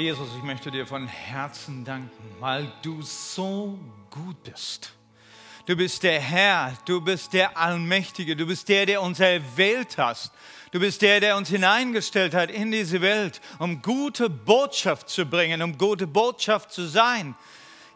[0.00, 3.78] Jesus, ich möchte dir von Herzen danken, weil du so
[4.08, 4.92] gut bist.
[5.66, 10.32] Du bist der Herr, du bist der Allmächtige, du bist der, der uns erwählt hast.
[10.70, 15.60] Du bist der, der uns hineingestellt hat in diese Welt, um gute Botschaft zu bringen,
[15.60, 17.34] um gute Botschaft zu sein.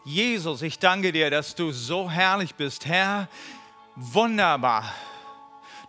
[0.05, 2.85] Jesus, ich danke dir, dass du so herrlich bist.
[2.85, 3.29] Herr,
[3.97, 4.93] wunderbar.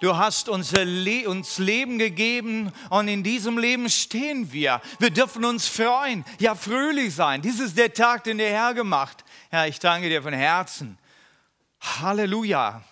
[0.01, 4.81] Du hast uns Leben gegeben und in diesem Leben stehen wir.
[4.99, 7.41] Wir dürfen uns freuen, ja fröhlich sein.
[7.41, 9.23] Dies ist der Tag, den der Herr gemacht.
[9.49, 10.97] Herr, ich danke dir von Herzen.
[11.79, 12.83] Halleluja.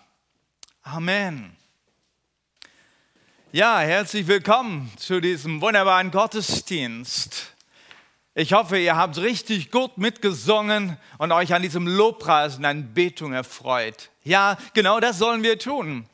[0.84, 1.56] Amen.
[3.52, 7.54] Ja, herzlich willkommen zu diesem wunderbaren Gottesdienst.
[8.34, 14.10] Ich hoffe, ihr habt richtig gut mitgesungen und euch an diesem Lobpreis und Anbetung erfreut.
[14.24, 16.08] Ja, genau das sollen wir tun.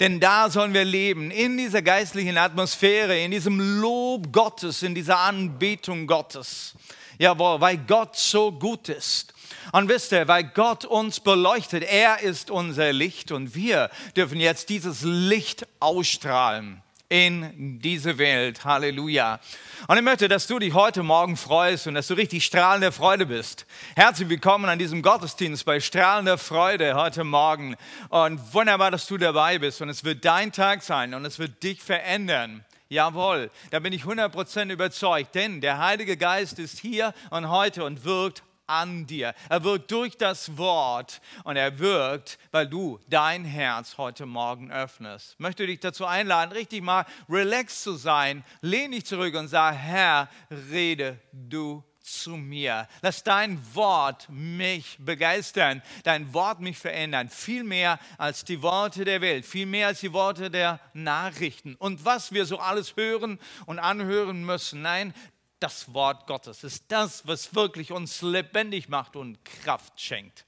[0.00, 5.18] Denn da sollen wir leben, in dieser geistlichen Atmosphäre, in diesem Lob Gottes, in dieser
[5.18, 6.74] Anbetung Gottes.
[7.18, 9.32] Jawohl, weil Gott so gut ist.
[9.72, 14.68] Und wisst ihr, weil Gott uns beleuchtet, er ist unser Licht und wir dürfen jetzt
[14.68, 18.64] dieses Licht ausstrahlen in diese Welt.
[18.64, 19.40] Halleluja.
[19.86, 23.26] Und ich möchte, dass du dich heute Morgen freust und dass du richtig strahlender Freude
[23.26, 23.66] bist.
[23.94, 27.76] Herzlich willkommen an diesem Gottesdienst bei strahlender Freude heute Morgen.
[28.08, 29.80] Und wunderbar, dass du dabei bist.
[29.80, 32.64] Und es wird dein Tag sein und es wird dich verändern.
[32.88, 38.04] Jawohl, da bin ich 100% überzeugt, denn der Heilige Geist ist hier und heute und
[38.04, 39.34] wirkt an dir.
[39.48, 45.34] Er wirkt durch das Wort und er wirkt, weil du dein Herz heute Morgen öffnest.
[45.34, 48.44] Ich möchte dich dazu einladen, richtig mal relaxed zu sein.
[48.60, 50.28] Lehn dich zurück und sag, Herr,
[50.70, 52.88] rede du zu mir.
[53.02, 59.20] Lass dein Wort mich begeistern, dein Wort mich verändern, viel mehr als die Worte der
[59.20, 61.74] Welt, viel mehr als die Worte der Nachrichten.
[61.74, 65.14] Und was wir so alles hören und anhören müssen, nein,
[65.60, 70.44] das Wort Gottes ist das, was wirklich uns lebendig macht und Kraft schenkt.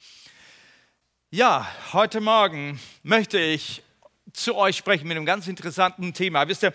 [1.30, 3.82] Ja, heute Morgen möchte ich
[4.32, 6.46] zu euch sprechen mit einem ganz interessanten Thema.
[6.48, 6.72] Wisst ihr,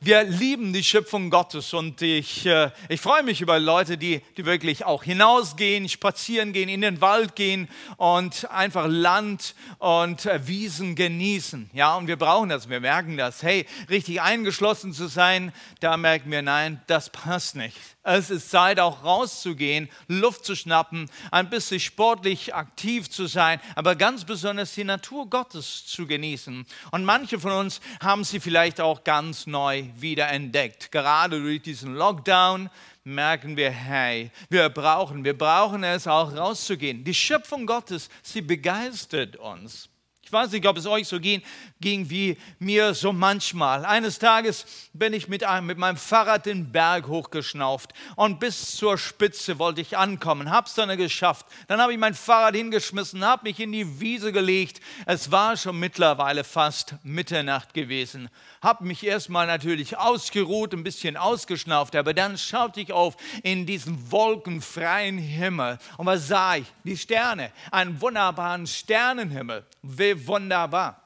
[0.00, 4.46] wir lieben die Schöpfung Gottes und ich, äh, ich freue mich über Leute, die, die
[4.46, 7.68] wirklich auch hinausgehen, spazieren gehen, in den Wald gehen
[7.98, 11.68] und einfach Land und äh, Wiesen genießen.
[11.74, 13.42] Ja, und wir brauchen das, wir merken das.
[13.42, 17.76] Hey, richtig eingeschlossen zu sein, da merken wir, nein, das passt nicht.
[18.06, 23.96] Es ist Zeit, auch rauszugehen, Luft zu schnappen, ein bisschen sportlich aktiv zu sein, aber
[23.96, 26.66] ganz besonders die Natur Gottes zu genießen.
[26.90, 30.90] Und manche von uns haben sie vielleicht auch ganz neu wiederentdeckt.
[30.90, 32.70] Gerade durch diesen Lockdown
[33.04, 37.04] merken wir, hey, wir brauchen, wir brauchen es auch rauszugehen.
[37.04, 39.88] Die Schöpfung Gottes, sie begeistert uns.
[40.34, 41.42] Weiß nicht, ob es euch so ging,
[41.80, 43.84] ging wie mir so manchmal.
[43.84, 48.98] Eines Tages bin ich mit, einem, mit meinem Fahrrad den Berg hochgeschnauft und bis zur
[48.98, 50.50] Spitze wollte ich ankommen.
[50.50, 51.46] Hab's dann geschafft.
[51.68, 54.80] Dann habe ich mein Fahrrad hingeschmissen, habe mich in die Wiese gelegt.
[55.06, 58.28] Es war schon mittlerweile fast Mitternacht gewesen
[58.64, 64.10] habe mich erstmal natürlich ausgeruht, ein bisschen ausgeschnauft, aber dann schaute ich auf in diesen
[64.10, 65.78] wolkenfreien Himmel.
[65.98, 66.64] Und was sah ich?
[66.82, 69.66] Die Sterne, einen wunderbaren Sternenhimmel.
[69.82, 71.00] Wie wunderbar.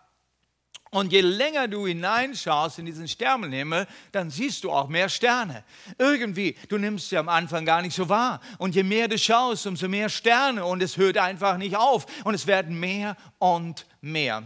[0.91, 5.63] Und je länger du hineinschaust in diesen Sternenhimmel, dann siehst du auch mehr Sterne.
[5.99, 8.41] Irgendwie, du nimmst sie am Anfang gar nicht so wahr.
[8.57, 10.65] Und je mehr du schaust, umso mehr Sterne.
[10.65, 12.07] Und es hört einfach nicht auf.
[12.25, 14.45] Und es werden mehr und mehr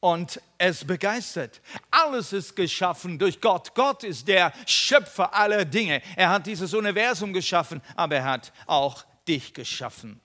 [0.00, 1.60] und es begeistert.
[1.90, 3.74] Alles ist geschaffen durch Gott.
[3.74, 6.02] Gott ist der Schöpfer aller Dinge.
[6.16, 10.20] Er hat dieses Universum geschaffen, aber er hat auch dich geschaffen.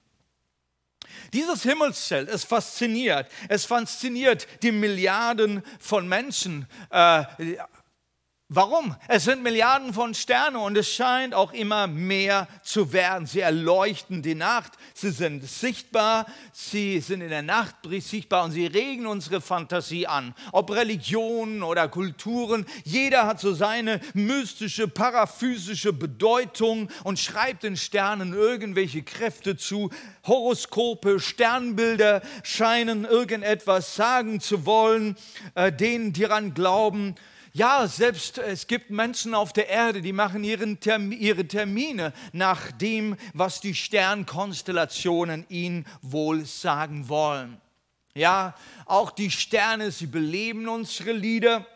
[1.33, 3.31] Dieses Himmelszelt, es fasziniert.
[3.49, 7.23] Es fasziniert die Milliarden von Menschen, äh,
[8.55, 8.95] Warum?
[9.07, 13.25] Es sind Milliarden von Sternen und es scheint auch immer mehr zu werden.
[13.25, 18.67] Sie erleuchten die Nacht, sie sind sichtbar, sie sind in der Nacht sichtbar und sie
[18.67, 20.35] regen unsere Fantasie an.
[20.51, 28.33] Ob Religionen oder Kulturen, jeder hat so seine mystische, paraphysische Bedeutung und schreibt den Sternen
[28.33, 29.89] irgendwelche Kräfte zu.
[30.27, 35.15] Horoskope, Sternbilder scheinen irgendetwas sagen zu wollen,
[35.55, 37.15] äh, denen, die daran glauben.
[37.55, 40.43] Ja, selbst es gibt Menschen auf der Erde, die machen
[40.79, 47.61] Term ihre Termine nach dem, was die Sternkonstellationen ihnen wohl sagen wollen.
[48.15, 48.55] Ja,
[48.87, 51.67] auch die Sterne, sie beleben unsere Lieder.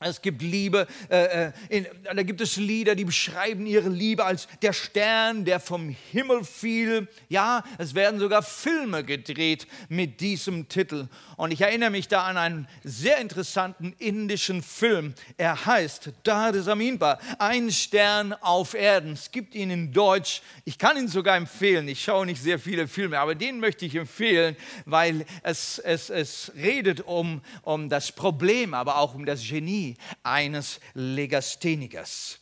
[0.00, 4.46] Es gibt Liebe, äh, äh, in, da gibt es Lieder, die beschreiben ihre Liebe als
[4.62, 7.08] der Stern, der vom Himmel fiel.
[7.28, 11.08] Ja, es werden sogar Filme gedreht mit diesem Titel.
[11.36, 15.14] Und ich erinnere mich da an einen sehr interessanten indischen Film.
[15.36, 19.14] Er heißt Dade Saminpa, ein Stern auf Erden.
[19.14, 20.42] Es gibt ihn in Deutsch.
[20.64, 21.88] Ich kann ihn sogar empfehlen.
[21.88, 24.54] Ich schaue nicht sehr viele Filme, aber den möchte ich empfehlen,
[24.84, 29.87] weil es, es, es redet um, um das Problem, aber auch um das Genie
[30.22, 32.40] eines Legasthenikers.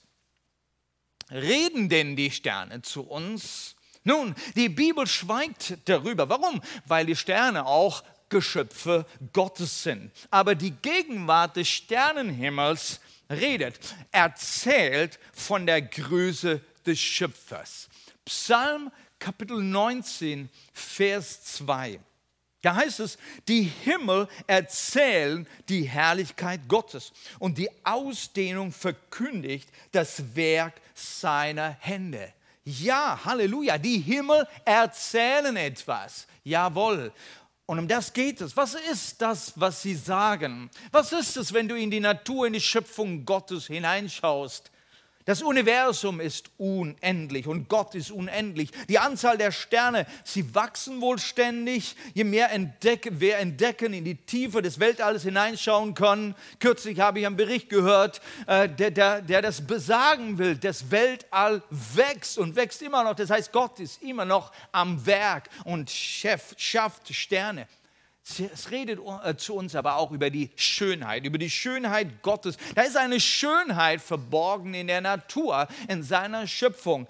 [1.31, 3.77] Reden denn die Sterne zu uns?
[4.05, 6.29] Nun, die Bibel schweigt darüber.
[6.29, 6.63] Warum?
[6.87, 10.13] Weil die Sterne auch Geschöpfe Gottes sind.
[10.31, 13.79] Aber die Gegenwart des Sternenhimmels redet,
[14.13, 17.89] erzählt von der Größe des Schöpfers.
[18.25, 22.01] Psalm Kapitel 19, Vers 2.
[22.63, 30.75] Da heißt es, die Himmel erzählen die Herrlichkeit Gottes und die Ausdehnung verkündigt das Werk
[30.95, 32.33] seiner Hände.
[32.65, 36.27] Ja, Halleluja, die Himmel erzählen etwas.
[36.43, 37.13] Jawohl.
[37.67, 38.57] Und um das geht es.
[38.57, 40.71] Was ist das, was sie sagen?
[40.91, 44.71] Was ist es, wenn du in die Natur, in die Schöpfung Gottes hineinschaust?
[45.27, 48.71] Das Universum ist unendlich und Gott ist unendlich.
[48.89, 51.97] Die Anzahl der Sterne, sie wachsen wohl ständig.
[52.15, 56.37] Je mehr entdecken, wir entdecken, in die Tiefe des Weltalls hineinschauen können.
[56.61, 60.55] Kürzlich habe ich einen Bericht gehört, äh, der, der, der das besagen will.
[60.55, 63.17] Das Weltall wächst und wächst immer noch.
[63.17, 67.67] Das heißt, Gott ist immer noch am Werk und schafft Sterne.
[68.29, 72.57] Es redet äh, zu uns aber auch über die Schönheit, über die Schönheit Gottes.
[72.75, 77.07] Da ist eine Schönheit verborgen in der Natur, in seiner Schöpfung.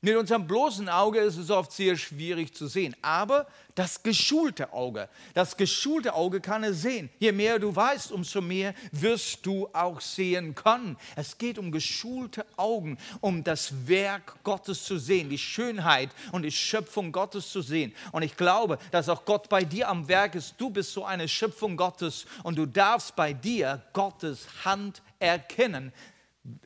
[0.00, 5.08] Mit unserem bloßen Auge ist es oft sehr schwierig zu sehen, aber das geschulte Auge,
[5.34, 7.10] das geschulte Auge kann es sehen.
[7.18, 10.96] Je mehr du weißt, umso mehr wirst du auch sehen können.
[11.16, 16.52] Es geht um geschulte Augen, um das Werk Gottes zu sehen, die Schönheit und die
[16.52, 17.92] Schöpfung Gottes zu sehen.
[18.12, 20.54] Und ich glaube, dass auch Gott bei dir am Werk ist.
[20.58, 25.92] Du bist so eine Schöpfung Gottes und du darfst bei dir Gottes Hand erkennen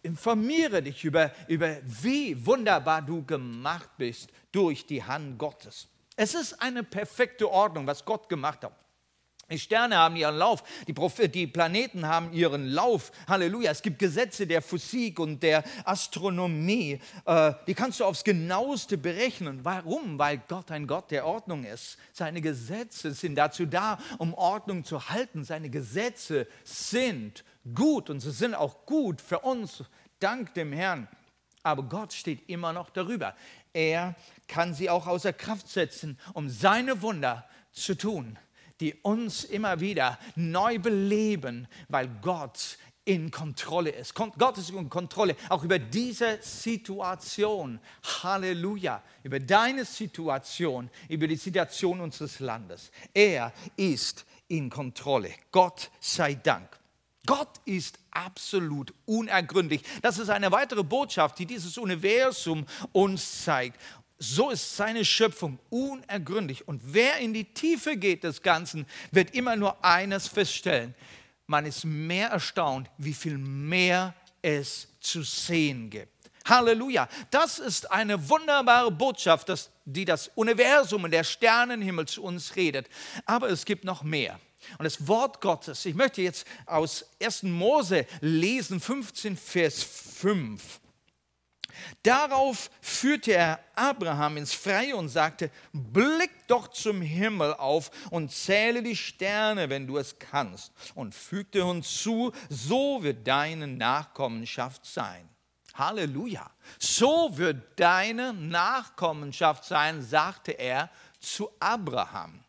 [0.03, 5.89] informiere dich über, über, wie wunderbar du gemacht bist durch die Hand Gottes.
[6.17, 8.73] Es ist eine perfekte Ordnung, was Gott gemacht hat.
[9.51, 10.95] Die Sterne haben ihren Lauf, die,
[11.29, 13.13] die, Planeten haben ihren Lauf.
[13.29, 13.71] Halleluja.
[13.71, 17.01] Es gibt Gesetze der Physik und der Astronomie.
[17.27, 19.61] Äh, die kannst du aufs genaueste berechnen.
[19.63, 20.19] Warum?
[20.19, 21.99] Weil Gott ein Gott der Ordnung ist.
[22.15, 25.45] Seine Gesetze sind dazu da, um Ordnung zu halten.
[25.45, 27.45] Seine Gesetze sind
[27.75, 29.85] gut und sie sind auch gut für uns,
[30.19, 31.09] dank dem Herrn.
[31.63, 33.35] Aber Gott steht immer noch darüber.
[33.73, 34.15] Er
[34.49, 38.39] kann sie auch außer Kraft setzen, um seine Wunder zu tun,
[38.83, 44.13] die uns immer wieder neu beleben, weil Gott in Kontrolle ist.
[44.13, 47.79] Gott ist in Kontrolle auch über diese Situation.
[48.25, 49.01] Halleluja.
[49.23, 52.91] Über deine Situation, über die Situation unseres Landes.
[53.15, 55.31] Er ist in Kontrolle.
[55.53, 56.81] Gott sei Dank.
[57.25, 59.83] Gott ist absolut unergründlich.
[60.03, 63.81] Das ist eine weitere Botschaft, die dieses Universum uns zeigt.
[64.25, 66.69] So ist seine Schöpfung unergründlich.
[66.69, 70.95] Und wer in die Tiefe geht des Ganzen, wird immer nur eines feststellen.
[71.49, 76.13] Man ist mehr erstaunt, wie viel mehr es zu sehen gibt.
[76.45, 77.09] Halleluja.
[77.33, 79.53] Das ist eine wunderbare Botschaft,
[79.85, 82.89] die das Universum und der Sternenhimmel zu uns redet.
[83.27, 84.39] Aber es gibt noch mehr.
[84.79, 87.43] Und das Wort Gottes, ich möchte jetzt aus 1.
[87.43, 90.81] Mose lesen, 15, Vers 5.
[92.03, 98.83] Darauf führte er Abraham ins Freie und sagte, blick doch zum Himmel auf und zähle
[98.83, 105.29] die Sterne, wenn du es kannst, und fügte uns zu, so wird deine Nachkommenschaft sein.
[105.75, 106.51] Halleluja.
[106.79, 112.45] So wird deine Nachkommenschaft sein, sagte er zu Abraham.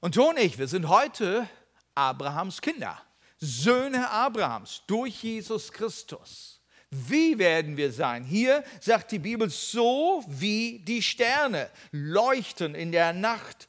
[0.00, 1.48] Und du und ich, wir sind heute
[1.94, 3.00] Abrahams Kinder,
[3.38, 6.55] Söhne Abrahams durch Jesus Christus.
[6.90, 8.24] Wie werden wir sein?
[8.24, 13.68] Hier sagt die Bibel, so wie die Sterne leuchten in der Nacht.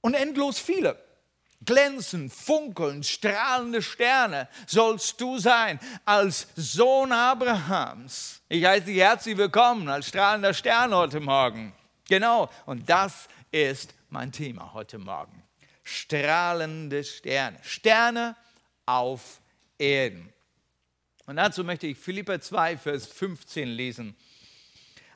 [0.00, 0.98] Und endlos viele.
[1.64, 8.42] Glänzen, funkeln, strahlende Sterne sollst du sein als Sohn Abrahams.
[8.48, 11.72] Ich heiße dich herzlich willkommen als strahlender Stern heute Morgen.
[12.08, 15.42] Genau, und das ist mein Thema heute Morgen.
[15.82, 17.58] Strahlende Sterne.
[17.62, 18.36] Sterne
[18.84, 19.40] auf
[19.78, 20.32] Erden.
[21.26, 24.14] Und dazu möchte ich Philippa 2, Vers 15 lesen.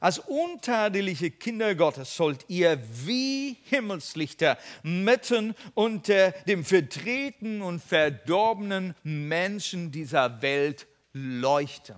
[0.00, 9.93] Als untadeliche Kinder Gottes sollt ihr wie Himmelslichter mitten unter dem verdrehten und verdorbenen Menschen
[9.93, 11.97] dieser Welt leuchten.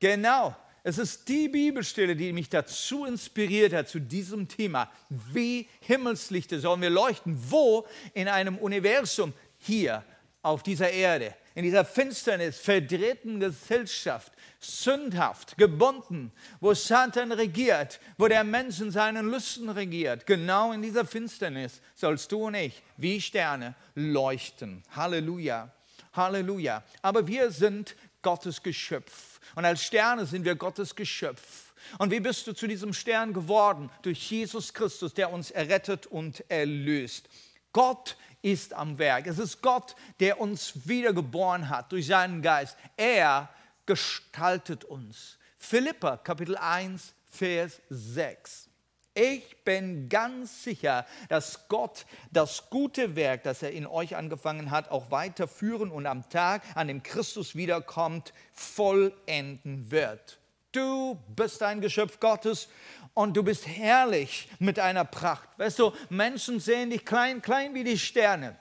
[0.00, 4.90] Genau, es ist die Bibelstelle, die mich dazu inspiriert hat, zu diesem Thema.
[5.10, 7.38] Wie Himmelslichter sollen wir leuchten?
[7.50, 7.86] Wo?
[8.14, 10.02] In einem Universum hier
[10.42, 18.42] auf dieser Erde, in dieser Finsternis, verdrehten Gesellschaft, sündhaft, gebunden, wo Satan regiert, wo der
[18.42, 20.26] Mensch in seinen Lüsten regiert.
[20.26, 24.82] Genau in dieser Finsternis sollst du und ich wie Sterne leuchten.
[24.96, 25.70] Halleluja.
[26.12, 26.82] Halleluja.
[27.02, 29.40] Aber wir sind Gottes Geschöpf.
[29.54, 31.72] Und als Sterne sind wir Gottes Geschöpf.
[31.98, 33.90] Und wie bist du zu diesem Stern geworden?
[34.02, 37.28] Durch Jesus Christus, der uns errettet und erlöst.
[37.72, 39.26] Gott ist am Werk.
[39.26, 42.76] Es ist Gott, der uns wiedergeboren hat durch seinen Geist.
[42.96, 43.48] Er
[43.86, 45.38] gestaltet uns.
[45.58, 48.68] Philippa Kapitel 1, Vers 6.
[49.14, 54.90] Ich bin ganz sicher, dass Gott das gute Werk, das er in euch angefangen hat,
[54.90, 60.38] auch weiterführen und am Tag, an dem Christus wiederkommt, vollenden wird.
[60.72, 62.68] Du bist ein Geschöpf Gottes
[63.14, 65.48] und du bist herrlich mit einer Pracht.
[65.58, 68.56] Weißt du, Menschen sehen dich klein, klein wie die Sterne.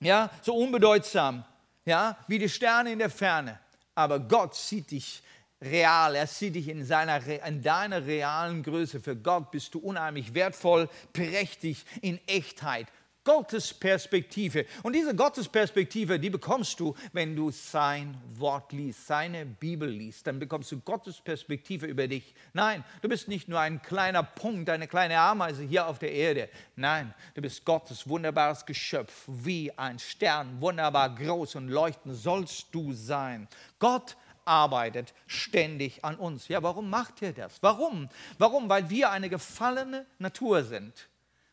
[0.00, 1.44] Ja, so unbedeutsam.
[1.84, 3.60] Ja, wie die Sterne in der Ferne.
[3.94, 5.22] Aber Gott sieht dich
[5.60, 9.00] real, er sieht dich in, seiner, in deiner realen Größe.
[9.00, 12.88] Für Gott bist du unheimlich wertvoll, prächtig, in Echtheit.
[13.26, 14.66] Gottes Perspektive.
[14.84, 20.28] Und diese Gottesperspektive, die bekommst du, wenn du sein Wort liest, seine Bibel liest.
[20.28, 22.34] Dann bekommst du Gottes Perspektive über dich.
[22.52, 26.48] Nein, du bist nicht nur ein kleiner Punkt, eine kleine Ameise hier auf der Erde.
[26.76, 32.92] Nein, du bist Gottes wunderbares Geschöpf, wie ein Stern, wunderbar groß und leuchten sollst du
[32.92, 33.48] sein.
[33.80, 36.46] Gott arbeitet ständig an uns.
[36.46, 37.60] Ja, warum macht er das?
[37.60, 38.08] Warum?
[38.38, 38.68] Warum?
[38.68, 41.08] Weil wir eine gefallene Natur sind.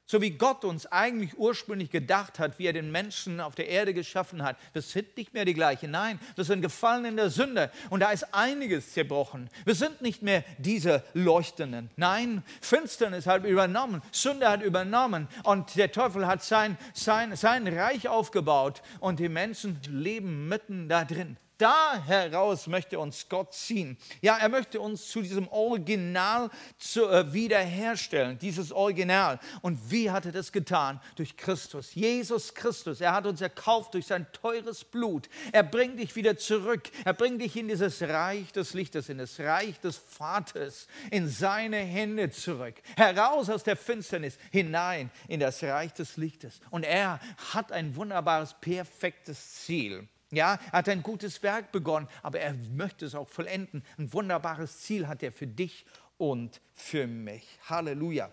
[0.06, 3.94] So wie Gott uns eigentlich ursprünglich gedacht hat, wie er den Menschen auf der Erde
[3.94, 4.58] geschaffen hat.
[4.74, 5.92] Wir sind nicht mehr die gleichen.
[5.92, 9.50] Nein, wir sind gefallen in der Sünde und da ist einiges zerbrochen.
[9.64, 11.90] Wir sind nicht mehr diese Leuchtenden.
[11.96, 18.10] Nein, Finsternis hat übernommen, Sünde hat übernommen und der Teufel hat sein, sein, sein Reich
[18.10, 23.98] aufgebaut und die Menschen leben mitten da drin da heraus möchte uns Gott ziehen.
[24.22, 29.40] Ja, er möchte uns zu diesem Original zu, äh, wiederherstellen, dieses Original.
[29.62, 31.00] Und wie hat er das getan?
[31.16, 33.02] Durch Christus, Jesus Christus.
[33.02, 35.30] Er hat uns erkauft durch sein teures Blut.
[35.52, 36.90] Er bringt dich wieder zurück.
[37.06, 41.78] Er bringt dich in dieses Reich des Lichtes, in das Reich des Vaters, in seine
[41.78, 42.76] Hände zurück.
[42.96, 46.60] Heraus aus der Finsternis, hinein in das Reich des Lichtes.
[46.70, 47.20] Und er
[47.54, 50.08] hat ein wunderbares, perfektes Ziel.
[50.34, 53.84] Ja, er hat ein gutes Werk begonnen, aber er möchte es auch vollenden.
[53.98, 55.86] Ein wunderbares Ziel hat er für dich
[56.18, 57.60] und für mich.
[57.70, 58.32] Halleluja.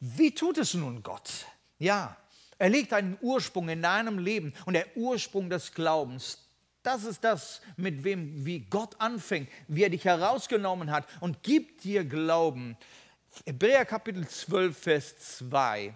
[0.00, 1.46] Wie tut es nun Gott?
[1.78, 2.16] Ja,
[2.58, 6.46] er legt einen Ursprung in deinem Leben und der Ursprung des Glaubens.
[6.82, 11.84] Das ist das, mit wem, wie Gott anfängt, wie er dich herausgenommen hat und gibt
[11.84, 12.76] dir Glauben.
[13.46, 15.94] Hebräer Kapitel 12, Vers 2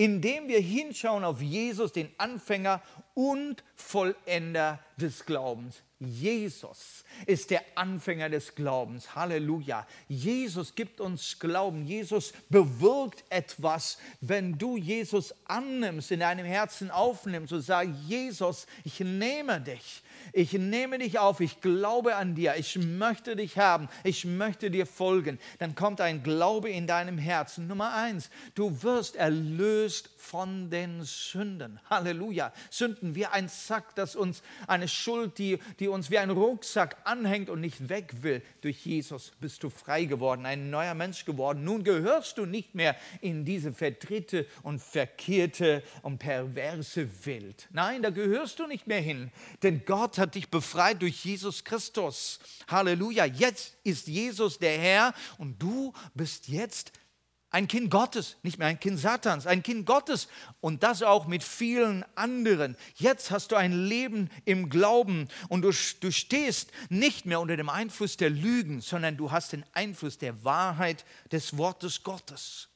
[0.00, 2.80] indem wir hinschauen auf Jesus, den Anfänger
[3.12, 5.82] und Vollender des Glaubens.
[5.98, 9.14] Jesus ist der Anfänger des Glaubens.
[9.14, 9.86] Halleluja.
[10.08, 11.84] Jesus gibt uns Glauben.
[11.84, 19.00] Jesus bewirkt etwas, wenn du Jesus annimmst, in deinem Herzen aufnimmst und sagst, Jesus, ich
[19.00, 24.24] nehme dich ich nehme dich auf, ich glaube an dir, ich möchte dich haben, ich
[24.24, 27.66] möchte dir folgen, dann kommt ein Glaube in deinem Herzen.
[27.66, 31.80] Nummer eins, du wirst erlöst von den Sünden.
[31.88, 32.52] Halleluja.
[32.70, 37.50] Sünden wie ein Sack, das uns eine Schuld, die, die uns wie ein Rucksack anhängt
[37.50, 38.42] und nicht weg will.
[38.60, 41.64] Durch Jesus bist du frei geworden, ein neuer Mensch geworden.
[41.64, 47.68] Nun gehörst du nicht mehr in diese verdrehte und verkehrte und perverse Welt.
[47.72, 49.30] Nein, da gehörst du nicht mehr hin,
[49.62, 52.38] denn Gott hat dich befreit durch Jesus Christus.
[52.68, 53.24] Halleluja.
[53.24, 56.92] Jetzt ist Jesus der Herr und du bist jetzt
[57.50, 60.28] ein Kind Gottes, nicht mehr ein Kind Satans, ein Kind Gottes
[60.60, 62.76] und das auch mit vielen anderen.
[62.94, 67.68] Jetzt hast du ein Leben im Glauben und du, du stehst nicht mehr unter dem
[67.68, 72.69] Einfluss der Lügen, sondern du hast den Einfluss der Wahrheit des Wortes Gottes.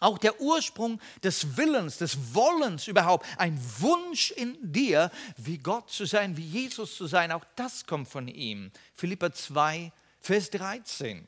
[0.00, 6.04] Auch der Ursprung des Willens, des Wollens überhaupt, ein Wunsch in dir, wie Gott zu
[6.04, 8.70] sein, wie Jesus zu sein, auch das kommt von ihm.
[8.94, 11.26] Philippa 2, Vers 13.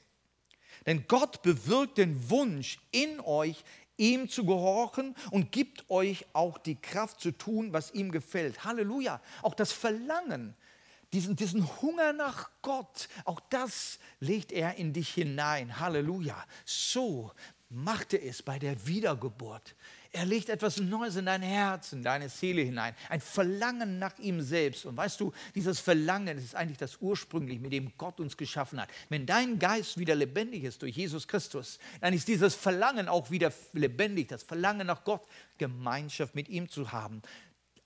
[0.85, 3.65] Denn Gott bewirkt den Wunsch in euch,
[3.97, 8.65] ihm zu gehorchen und gibt euch auch die Kraft zu tun, was ihm gefällt.
[8.65, 9.21] Halleluja.
[9.43, 10.55] Auch das Verlangen,
[11.13, 15.81] diesen, diesen Hunger nach Gott, auch das legt er in dich hinein.
[15.81, 16.45] Halleluja.
[16.65, 17.33] So
[17.69, 19.75] machte es bei der Wiedergeburt.
[20.13, 22.95] Er legt etwas Neues in dein Herz, in deine Seele hinein.
[23.11, 24.87] Ein Verlangen nach ihm selbst.
[24.87, 28.89] Und weißt du, dieses Verlangen ist eigentlich das ursprüngliche, mit dem Gott uns geschaffen hat.
[29.09, 33.53] Wenn dein Geist wieder lebendig ist durch Jesus Christus, dann ist dieses Verlangen auch wieder
[33.73, 34.29] lebendig.
[34.29, 35.27] Das Verlangen nach Gott,
[35.59, 37.21] Gemeinschaft mit ihm zu haben.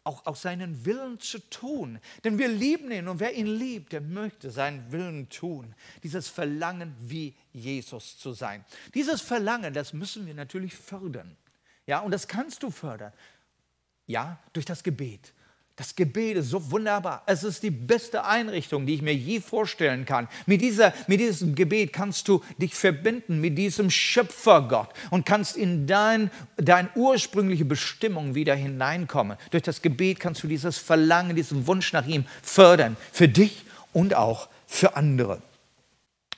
[0.02, 1.98] Auch aus seinen Willen zu tun.
[2.24, 5.74] Denn wir lieben ihn und wer ihn liebt, der möchte seinen Willen tun.
[6.02, 8.64] Dieses Verlangen, wie Jesus zu sein.
[8.94, 11.36] Dieses Verlangen, das müssen wir natürlich fördern.
[11.86, 13.12] Ja, und das kannst du fördern.
[14.06, 15.34] Ja, durch das Gebet.
[15.80, 17.22] Das Gebet ist so wunderbar.
[17.24, 20.28] Es ist die beste Einrichtung, die ich mir je vorstellen kann.
[20.44, 25.86] Mit, dieser, mit diesem Gebet kannst du dich verbinden mit diesem Schöpfergott und kannst in
[25.86, 29.38] dein, deine ursprüngliche Bestimmung wieder hineinkommen.
[29.52, 32.98] Durch das Gebet kannst du dieses Verlangen, diesen Wunsch nach ihm fördern.
[33.10, 35.40] Für dich und auch für andere.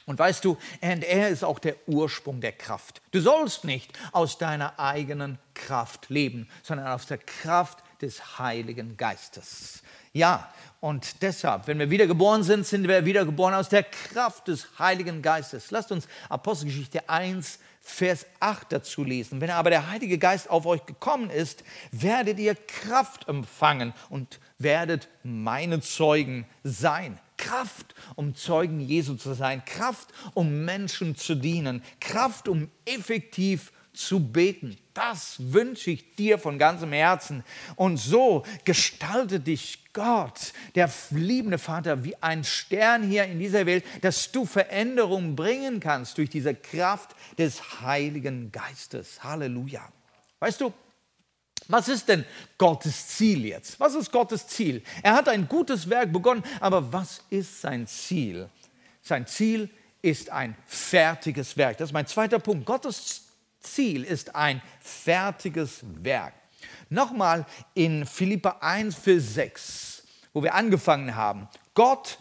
[0.07, 3.03] Und weißt du, er ist auch der Ursprung der Kraft.
[3.11, 9.83] Du sollst nicht aus deiner eigenen Kraft leben, sondern aus der Kraft des Heiligen Geistes.
[10.13, 15.23] Ja, und deshalb, wenn wir wiedergeboren sind, sind wir wiedergeboren aus der Kraft des Heiligen
[15.23, 15.71] Geistes.
[15.71, 19.41] Lasst uns Apostelgeschichte 1, Vers 8 dazu lesen.
[19.41, 25.09] Wenn aber der Heilige Geist auf euch gekommen ist, werdet ihr Kraft empfangen und werdet
[25.23, 27.19] meine Zeugen sein.
[27.39, 33.82] Kraft, um Zeugen Jesu zu sein, Kraft, um Menschen zu dienen, Kraft, um effektiv zu
[34.21, 34.79] beten.
[34.95, 37.45] Das wünsche ich dir von ganzem Herzen.
[37.77, 43.85] Und so gestaltet dich Gott, der liebende Vater, wie ein Stern hier in dieser Welt,
[44.01, 49.23] dass du Veränderungen bringen kannst durch diese Kraft des Heiligen Geistes.
[49.23, 49.87] Halleluja.
[50.41, 50.73] Weißt du,
[51.69, 52.25] was ist denn
[52.59, 53.79] Gottes Ziel jetzt?
[53.79, 54.83] Was ist Gottes Ziel?
[55.03, 58.49] Er hat ein gutes Werk begonnen, aber was ist sein Ziel?
[59.03, 59.71] Sein Ziel
[60.01, 61.79] ist ein fertiges Werk.
[61.79, 62.67] Das ist mein zweiter Punkt.
[62.67, 63.22] Gottes
[63.63, 66.35] Ziel ist ein fertiges Werk.
[66.89, 70.03] Nochmal in Philippa 1, Vers 6,
[70.33, 71.49] wo wir angefangen haben.
[71.75, 72.19] Gott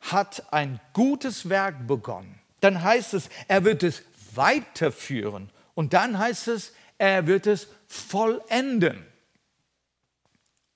[0.00, 2.38] hat ein gutes Werk begonnen.
[2.60, 4.02] Dann heißt es, er wird es
[4.34, 5.50] weiterführen.
[5.74, 9.04] Und dann heißt es, er wird es vollenden.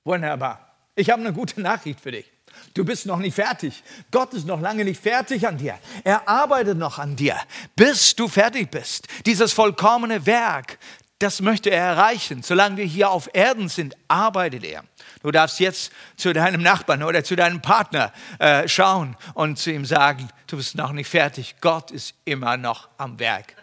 [0.05, 0.75] Wunderbar.
[0.95, 2.31] Ich habe eine gute Nachricht für dich.
[2.75, 3.83] Du bist noch nicht fertig.
[4.11, 5.79] Gott ist noch lange nicht fertig an dir.
[6.05, 7.37] Er arbeitet noch an dir,
[7.75, 9.07] bis du fertig bist.
[9.27, 10.79] Dieses vollkommene Werk,
[11.19, 12.43] das möchte er erreichen.
[12.43, 14.85] Solange wir hier auf Erden sind, arbeitet er.
[15.23, 19.85] Du darfst jetzt zu deinem Nachbarn oder zu deinem Partner äh, schauen und zu ihm
[19.85, 21.57] sagen, du bist noch nicht fertig.
[21.61, 23.55] Gott ist immer noch am Werk.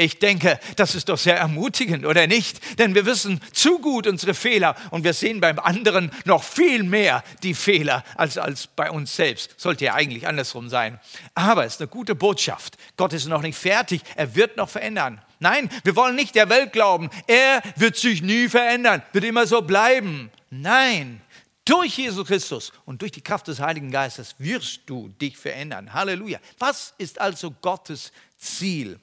[0.00, 2.78] Ich denke, das ist doch sehr ermutigend, oder nicht?
[2.78, 7.24] Denn wir wissen zu gut unsere Fehler und wir sehen beim anderen noch viel mehr
[7.42, 9.58] die Fehler als, als bei uns selbst.
[9.58, 11.00] Sollte ja eigentlich andersrum sein.
[11.34, 12.76] Aber es ist eine gute Botschaft.
[12.96, 15.20] Gott ist noch nicht fertig, er wird noch verändern.
[15.40, 19.62] Nein, wir wollen nicht der Welt glauben, er wird sich nie verändern, wird immer so
[19.62, 20.30] bleiben.
[20.50, 21.20] Nein,
[21.64, 25.92] durch Jesus Christus und durch die Kraft des Heiligen Geistes wirst du dich verändern.
[25.92, 26.38] Halleluja.
[26.60, 29.00] Was ist also Gottes Ziel?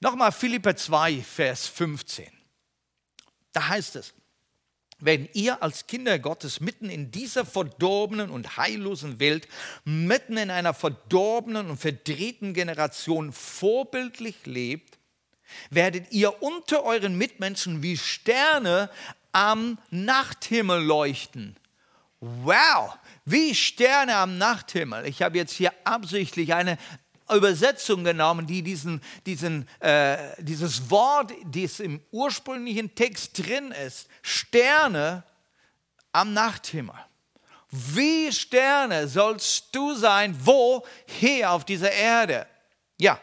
[0.00, 2.26] Nochmal Philipper 2, Vers 15.
[3.52, 4.14] Da heißt es,
[4.98, 9.46] wenn ihr als Kinder Gottes mitten in dieser verdorbenen und heillosen Welt,
[9.84, 14.98] mitten in einer verdorbenen und verdrehten Generation vorbildlich lebt,
[15.68, 18.90] werdet ihr unter euren Mitmenschen wie Sterne
[19.32, 21.56] am Nachthimmel leuchten.
[22.20, 25.06] Wow, wie Sterne am Nachthimmel.
[25.06, 26.78] Ich habe jetzt hier absichtlich eine
[27.36, 35.24] Übersetzung genommen, die diesen, diesen, äh, dieses Wort, das im ursprünglichen Text drin ist, Sterne
[36.12, 36.94] am Nachthimmel.
[37.70, 40.84] Wie Sterne sollst du sein, wo?
[41.06, 42.46] Hier auf dieser Erde.
[42.98, 43.20] Ja,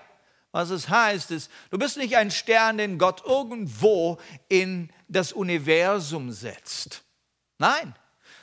[0.52, 6.32] was es heißt, ist, du bist nicht ein Stern, den Gott irgendwo in das Universum
[6.32, 7.04] setzt.
[7.58, 7.94] Nein,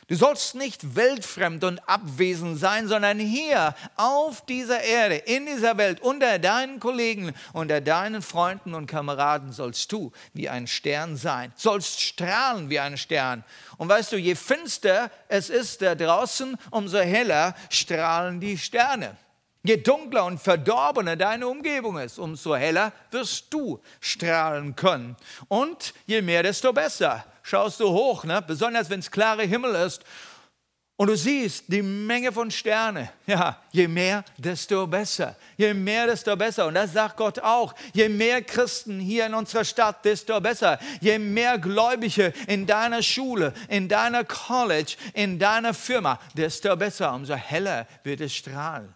[0.07, 6.03] Du sollst nicht weltfremd und abwesend sein, sondern hier auf dieser Erde, in dieser Welt,
[6.03, 12.03] unter deinen Kollegen, unter deinen Freunden und Kameraden sollst du wie ein Stern sein, sollst
[12.03, 13.45] strahlen wie ein Stern.
[13.79, 19.17] Und weißt du, je finster es ist da draußen, umso heller strahlen die Sterne.
[19.63, 25.17] Je dunkler und verdorbener deine Umgebung ist, umso heller wirst du strahlen können.
[25.49, 27.25] Und je mehr, desto besser.
[27.47, 28.41] Schaust du hoch, ne?
[28.41, 30.03] besonders wenn es klare Himmel ist
[30.97, 33.11] Und du siehst die Menge von Sterne.
[33.27, 35.37] Ja, je mehr, desto besser.
[35.59, 36.67] Je mehr, desto besser.
[36.67, 37.75] Und das sagt Gott auch.
[37.93, 40.79] Je mehr Christen hier in unserer Stadt, desto besser.
[41.01, 47.13] Je mehr Gläubige in deiner Schule, in deiner College, in deiner Firma, desto besser.
[47.13, 48.95] Umso heller wird es strahlen.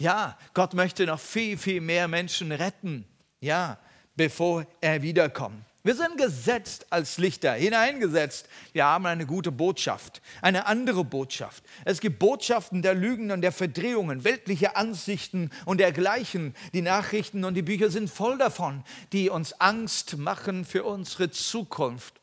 [0.00, 3.04] Ja, Gott möchte noch viel, viel mehr Menschen retten.
[3.40, 3.76] Ja,
[4.14, 5.64] bevor er wiederkommt.
[5.86, 8.48] Wir sind gesetzt als Lichter, hineingesetzt.
[8.72, 11.62] Wir haben eine gute Botschaft, eine andere Botschaft.
[11.84, 16.56] Es gibt Botschaften der Lügen und der Verdrehungen, weltliche Ansichten und dergleichen.
[16.72, 22.14] Die Nachrichten und die Bücher sind voll davon, die uns Angst machen für unsere Zukunft.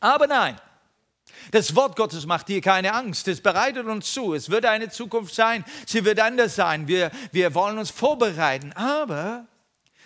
[0.00, 0.60] Aber nein,
[1.52, 3.26] das Wort Gottes macht dir keine Angst.
[3.26, 4.34] Es bereitet uns zu.
[4.34, 5.64] Es wird eine Zukunft sein.
[5.86, 6.86] Sie wird anders sein.
[6.88, 8.74] Wir, wir wollen uns vorbereiten.
[8.74, 9.46] Aber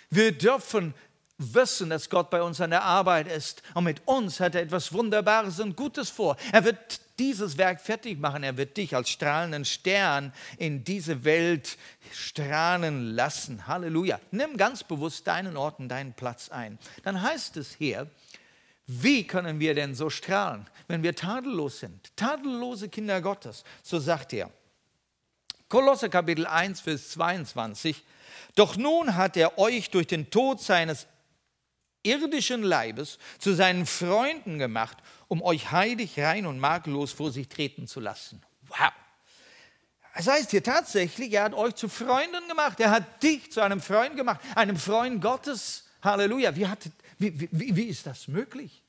[0.09, 0.93] wir dürfen
[1.37, 3.61] wissen, dass Gott bei uns an der Arbeit ist.
[3.73, 6.37] Und mit uns hat er etwas Wunderbares und Gutes vor.
[6.51, 8.43] Er wird dieses Werk fertig machen.
[8.43, 11.77] Er wird dich als strahlenden Stern in diese Welt
[12.11, 13.67] strahlen lassen.
[13.67, 14.19] Halleluja.
[14.31, 16.77] Nimm ganz bewusst deinen Ort und deinen Platz ein.
[17.03, 18.09] Dann heißt es hier,
[18.87, 22.15] wie können wir denn so strahlen, wenn wir tadellos sind?
[22.15, 24.51] Tadellose Kinder Gottes, so sagt er.
[25.69, 28.03] Kolosse Kapitel 1, Vers 22.
[28.53, 31.07] Doch nun hat er euch durch den Tod seines
[32.05, 37.87] irdischen Leibes zu seinen Freunden gemacht, um euch heilig, rein und makellos vor sich treten
[37.87, 38.41] zu lassen.
[38.67, 38.91] Wow.
[40.15, 42.79] Das heißt hier tatsächlich, er hat euch zu Freunden gemacht.
[42.79, 45.83] Er hat dich zu einem Freund gemacht, einem Freund Gottes.
[46.01, 46.55] Halleluja.
[46.55, 46.79] Wie, hat,
[47.17, 48.81] wie, wie, wie ist das möglich?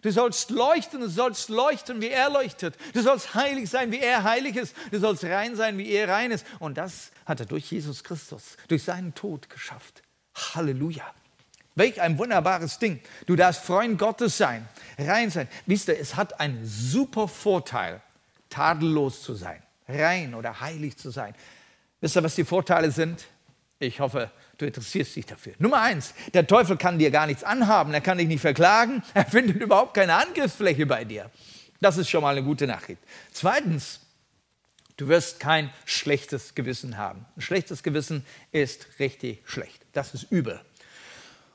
[0.00, 2.76] Du sollst leuchten, du sollst leuchten, wie er leuchtet.
[2.94, 4.74] Du sollst heilig sein, wie er heilig ist.
[4.90, 6.46] Du sollst rein sein, wie er rein ist.
[6.60, 10.02] Und das hat er durch Jesus Christus, durch seinen Tod geschafft.
[10.34, 11.04] Halleluja.
[11.74, 13.00] Welch ein wunderbares Ding.
[13.26, 15.48] Du darfst Freund Gottes sein, rein sein.
[15.66, 18.02] Wisst ihr, es hat einen super Vorteil,
[18.50, 21.34] tadellos zu sein, rein oder heilig zu sein.
[22.00, 23.24] Wisst ihr, was die Vorteile sind?
[23.78, 25.54] Ich hoffe, du interessierst dich dafür.
[25.58, 29.24] Nummer eins, der Teufel kann dir gar nichts anhaben, er kann dich nicht verklagen, er
[29.24, 31.30] findet überhaupt keine Angriffsfläche bei dir.
[31.80, 33.02] Das ist schon mal eine gute Nachricht.
[33.32, 34.00] Zweitens,
[34.98, 37.26] du wirst kein schlechtes Gewissen haben.
[37.36, 39.84] Ein schlechtes Gewissen ist richtig schlecht.
[39.92, 40.60] Das ist übel.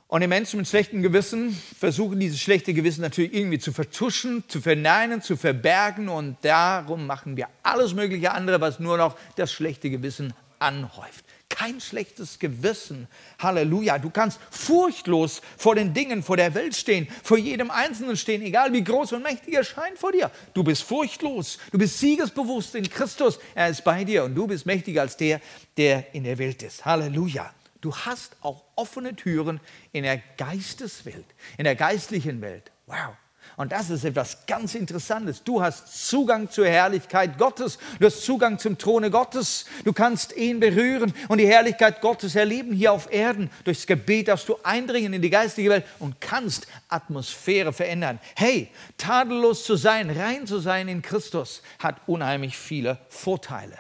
[0.09, 4.61] Und die Menschen mit schlechtem Gewissen versuchen dieses schlechte Gewissen natürlich irgendwie zu vertuschen, zu
[4.61, 6.07] verneinen, zu verbergen.
[6.07, 11.25] Und darum machen wir alles mögliche andere, was nur noch das schlechte Gewissen anhäuft.
[11.49, 13.09] Kein schlechtes Gewissen.
[13.39, 13.99] Halleluja.
[13.99, 18.71] Du kannst furchtlos vor den Dingen, vor der Welt stehen, vor jedem Einzelnen stehen, egal
[18.71, 20.31] wie groß und mächtig er scheint vor dir.
[20.53, 21.57] Du bist furchtlos.
[21.71, 23.39] Du bist siegesbewusst in Christus.
[23.55, 25.41] Er ist bei dir und du bist mächtiger als der,
[25.75, 26.85] der in der Welt ist.
[26.85, 27.53] Halleluja.
[27.81, 29.59] Du hast auch offene Türen
[29.91, 31.25] in der Geisteswelt,
[31.57, 32.71] in der geistlichen Welt.
[32.85, 33.15] Wow.
[33.55, 35.43] Und das ist etwas ganz Interessantes.
[35.43, 37.79] Du hast Zugang zur Herrlichkeit Gottes.
[37.99, 39.65] Du hast Zugang zum Throne Gottes.
[39.83, 43.49] Du kannst ihn berühren und die Herrlichkeit Gottes erleben hier auf Erden.
[43.63, 48.19] Durchs Gebet darfst du eindringen in die geistige Welt und kannst Atmosphäre verändern.
[48.35, 53.77] Hey, tadellos zu sein, rein zu sein in Christus hat unheimlich viele Vorteile.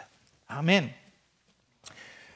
[0.47, 0.93] Amen.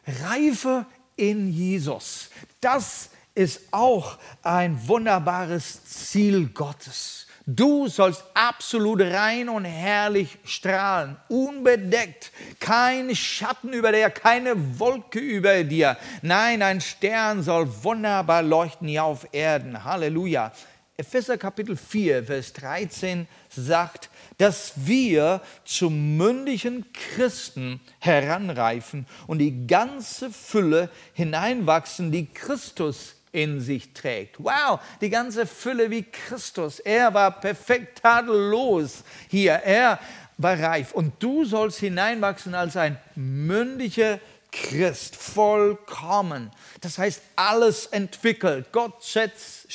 [0.05, 0.85] Reife
[1.21, 2.31] in Jesus.
[2.59, 7.27] Das ist auch ein wunderbares Ziel Gottes.
[7.45, 15.63] Du sollst absolut rein und herrlich strahlen, unbedeckt, kein Schatten über dir, keine Wolke über
[15.63, 15.97] dir.
[16.23, 19.83] Nein, ein Stern soll wunderbar leuchten hier auf Erden.
[19.83, 20.51] Halleluja.
[20.97, 24.10] Epheser Kapitel 4, Vers 13 sagt,
[24.41, 33.93] dass wir zum mündigen Christen heranreifen und die ganze Fülle hineinwachsen, die Christus in sich
[33.93, 34.43] trägt.
[34.43, 36.79] Wow, die ganze Fülle wie Christus.
[36.79, 39.53] Er war perfekt tadellos hier.
[39.53, 39.99] Er
[40.37, 40.91] war reif.
[40.93, 44.19] Und du sollst hineinwachsen als ein mündiger
[44.51, 46.49] Christ, vollkommen.
[46.81, 48.71] Das heißt, alles entwickelt.
[48.71, 49.67] Gott setzt,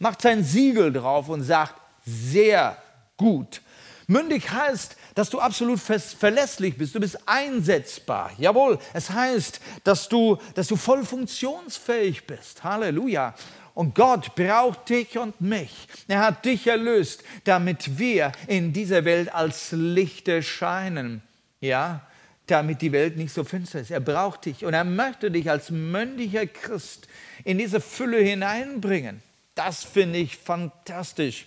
[0.00, 2.76] macht sein Siegel drauf und sagt, sehr
[3.16, 3.62] gut.
[4.08, 8.30] Mündig heißt, dass du absolut verlässlich bist, du bist einsetzbar.
[8.38, 12.62] Jawohl, es heißt, dass du, dass du voll funktionsfähig bist.
[12.62, 13.34] Halleluja.
[13.74, 15.88] Und Gott braucht dich und mich.
[16.08, 21.22] Er hat dich erlöst, damit wir in dieser Welt als Lichter scheinen.
[21.60, 22.06] Ja,
[22.46, 23.90] damit die Welt nicht so finster ist.
[23.90, 27.08] Er braucht dich und er möchte dich als mündiger Christ
[27.44, 29.20] in diese Fülle hineinbringen.
[29.54, 31.46] Das finde ich fantastisch.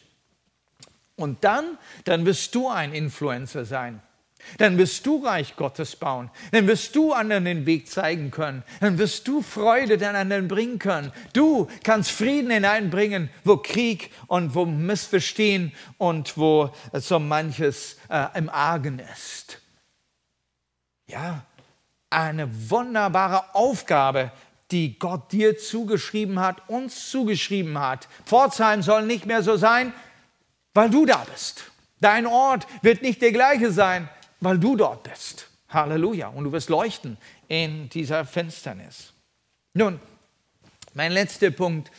[1.20, 4.02] Und dann, dann wirst du ein Influencer sein.
[4.58, 6.32] Dann wirst du Reich Gottes bauen.
[6.52, 8.64] Dann wirst du anderen den Weg zeigen können.
[8.80, 11.12] Dann wirst du Freude den anderen bringen können.
[11.34, 18.50] Du kannst Frieden hineinbringen, wo Krieg und wo Missverstehen und wo so manches äh, im
[18.50, 19.62] Argen ist.
[21.08, 21.44] Ja,
[22.10, 24.32] eine wunderbare Aufgabe,
[24.72, 28.08] die Gott dir zugeschrieben hat, uns zugeschrieben hat.
[28.26, 29.94] Pforzheim soll nicht mehr so sein,
[30.74, 31.64] weil du da bist.
[32.00, 35.48] Dein Ort wird nicht der gleiche sein, weil du dort bist.
[35.70, 36.30] Halleluja.
[36.30, 39.14] Und du wirst leuchten in dieser Finsternis.
[39.74, 40.00] Nun,
[40.94, 41.92] mein letzter Punkt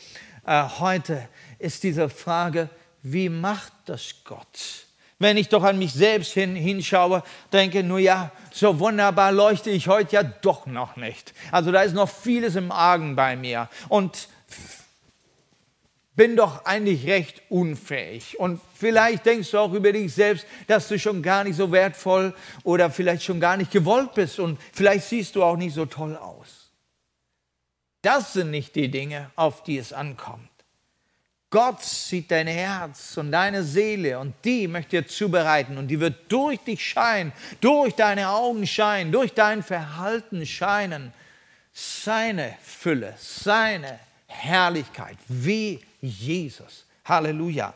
[0.46, 1.28] äh, heute
[1.58, 2.68] ist diese Frage,
[3.02, 4.86] wie macht das Gott?
[5.18, 9.86] Wenn ich doch an mich selbst hin, hinschaue, denke, nur ja, so wunderbar leuchte ich
[9.86, 11.34] heute ja doch noch nicht.
[11.52, 13.68] Also da ist noch vieles im Argen bei mir.
[13.90, 14.28] Und
[16.20, 18.38] bin doch eigentlich recht unfähig.
[18.38, 22.34] Und vielleicht denkst du auch über dich selbst, dass du schon gar nicht so wertvoll
[22.62, 26.18] oder vielleicht schon gar nicht gewollt bist und vielleicht siehst du auch nicht so toll
[26.18, 26.68] aus.
[28.02, 30.50] Das sind nicht die Dinge, auf die es ankommt.
[31.48, 36.30] Gott sieht dein Herz und deine Seele und die möchte er zubereiten und die wird
[36.30, 41.14] durch dich scheinen, durch deine Augen scheinen, durch dein Verhalten scheinen.
[41.72, 46.86] Seine Fülle, seine Herrlichkeit, wie Jesus.
[47.04, 47.74] Halleluja.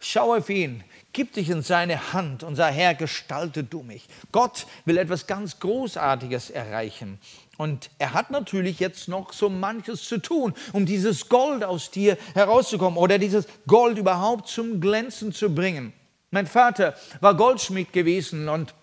[0.00, 0.84] Schau auf ihn,
[1.14, 4.06] gib dich in seine Hand und sei Herr, gestalte du mich.
[4.32, 7.18] Gott will etwas ganz Großartiges erreichen.
[7.56, 12.18] Und er hat natürlich jetzt noch so manches zu tun, um dieses Gold aus dir
[12.34, 15.92] herauszukommen oder dieses Gold überhaupt zum Glänzen zu bringen.
[16.30, 18.74] Mein Vater war Goldschmied gewesen und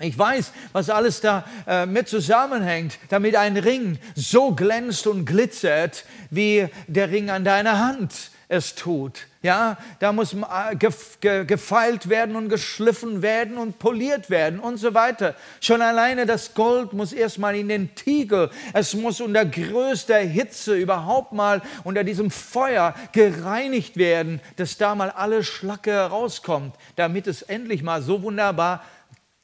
[0.00, 6.04] ich weiß, was alles da äh, mit zusammenhängt, damit ein Ring so glänzt und glitzert,
[6.30, 9.26] wie der Ring an deiner Hand es tut.
[9.42, 15.34] Ja, da muss äh, gefeilt werden und geschliffen werden und poliert werden und so weiter.
[15.60, 18.50] Schon alleine das Gold muss erstmal in den Tiegel.
[18.72, 25.10] Es muss unter größter Hitze überhaupt mal unter diesem Feuer gereinigt werden, dass da mal
[25.10, 28.82] alle Schlacke herauskommt, damit es endlich mal so wunderbar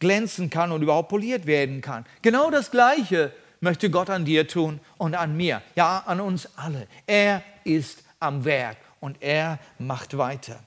[0.04, 2.04] glänzen kann und überhaupt poliert werden kann.
[2.20, 5.62] Genau das Gleiche möchte Gott an dir tun und an mir.
[5.76, 6.86] Ja, an uns alle.
[7.06, 10.60] Er ist am Werk und er macht weiter.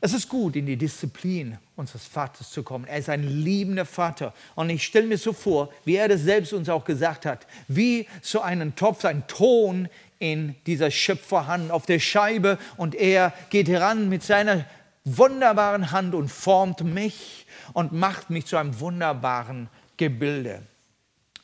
[0.00, 2.84] Es ist gut, in die Disziplin unseres Vaters zu kommen.
[2.86, 4.34] Er ist ein liebender Vater.
[4.56, 8.08] Und ich stelle mir so vor, wie er das selbst uns auch gesagt hat, wie
[8.22, 14.08] so einen Topf, ein Ton in dieser Schöpferhand auf der Scheibe und er geht heran
[14.08, 14.64] mit seiner
[15.04, 20.62] wunderbaren Hand und formt mich und macht mich zu einem wunderbaren Gebilde.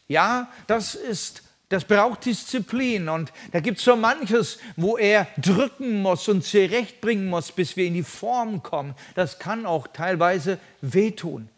[0.07, 6.03] Ja, das ist das braucht Disziplin und da gibt es so manches, wo er drücken
[6.03, 8.95] muss und zurechtbringen muss, bis wir in die Form kommen.
[9.15, 11.49] Das kann auch teilweise wehtun.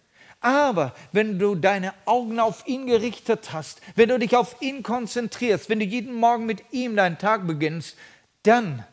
[0.41, 5.69] Aber wenn du deine Augen auf ihn gerichtet hast, wenn du dich auf ihn konzentrierst,
[5.69, 7.97] wenn du jeden Morgen mit ihm deinen Tag beginnst,
[8.45, 8.85] dann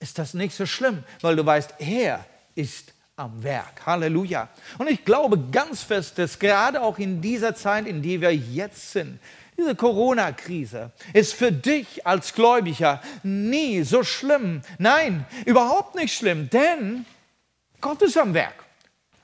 [0.00, 3.84] ist das nicht so schlimm, weil du weißt, er ist am Werk.
[3.84, 4.48] Halleluja.
[4.78, 8.92] Und ich glaube ganz fest, dass gerade auch in dieser Zeit, in der wir jetzt
[8.92, 9.18] sind,
[9.56, 14.62] diese Corona-Krise ist für dich als Gläubiger nie so schlimm.
[14.78, 17.04] Nein, überhaupt nicht schlimm, denn
[17.80, 18.64] Gott ist am Werk.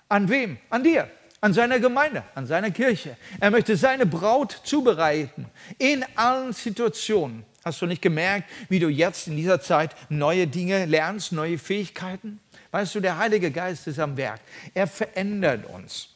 [0.08, 0.58] An wem?
[0.70, 1.08] An dir,
[1.40, 3.16] an seiner Gemeinde, an seiner Kirche.
[3.38, 5.46] Er möchte seine Braut zubereiten
[5.78, 7.44] in allen Situationen.
[7.64, 12.40] Hast du nicht gemerkt, wie du jetzt in dieser Zeit neue Dinge lernst, neue Fähigkeiten?
[12.74, 14.40] Weißt du, der Heilige Geist ist am Werk.
[14.74, 16.08] Er verändert uns.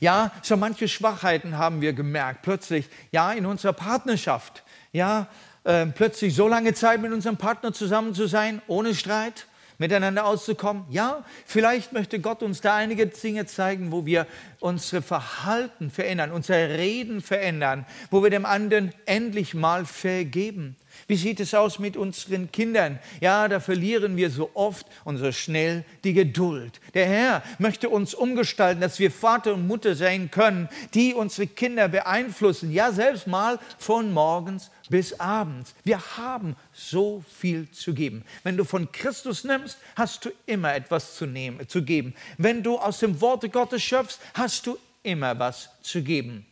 [0.00, 2.42] Ja, so manche Schwachheiten haben wir gemerkt.
[2.42, 4.64] Plötzlich, ja, in unserer Partnerschaft.
[4.92, 5.28] Ja,
[5.64, 9.46] äh, plötzlich so lange Zeit mit unserem Partner zusammen zu sein, ohne Streit,
[9.78, 10.84] miteinander auszukommen.
[10.90, 14.26] Ja, vielleicht möchte Gott uns da einige Dinge zeigen, wo wir
[14.60, 20.76] unsere Verhalten verändern, unser Reden verändern, wo wir dem anderen endlich mal vergeben.
[21.06, 22.98] Wie sieht es aus mit unseren Kindern?
[23.20, 26.80] Ja, da verlieren wir so oft und so schnell die Geduld.
[26.94, 31.88] Der Herr möchte uns umgestalten, dass wir Vater und Mutter sein können, die unsere Kinder
[31.88, 32.72] beeinflussen.
[32.72, 35.74] Ja, selbst mal von morgens bis abends.
[35.84, 38.24] Wir haben so viel zu geben.
[38.42, 42.14] Wenn du von Christus nimmst, hast du immer etwas zu, nehmen, zu geben.
[42.38, 46.46] Wenn du aus dem Worte Gottes schöpfst, hast du immer was zu geben.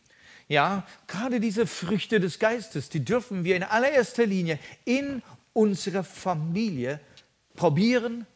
[0.47, 6.99] Ja, gerade diese Früchte des Geistes, die dürfen wir in allererster Linie in unserer Familie
[7.55, 8.27] probieren,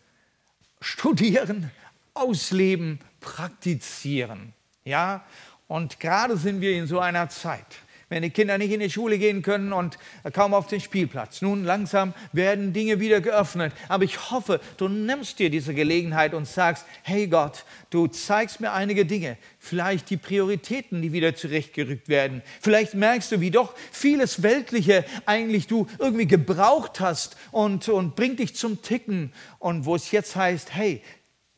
[0.82, 1.72] studieren,
[2.13, 4.54] ausleben, praktizieren.
[4.86, 5.26] Ja,
[5.67, 7.78] und gerade sind wir in so einer Zeit.
[8.10, 9.98] Wenn die Kinder nicht in die Schule gehen können und
[10.34, 11.41] kaum auf den Spielplatz.
[11.41, 13.74] Nun langsam werden Dinge wieder geöffnet.
[13.88, 18.74] Aber ich hoffe, du nimmst dir diese Gelegenheit und sagst, hey Gott, du zeigst mir
[18.74, 22.41] einige Dinge, vielleicht die Prioritäten, die wieder zurechtgerückt werden.
[22.62, 28.39] Vielleicht merkst du, wie doch vieles Weltliche eigentlich du irgendwie gebraucht hast und, und bringt
[28.39, 29.32] dich zum Ticken.
[29.60, 31.02] Und wo es jetzt heißt, hey,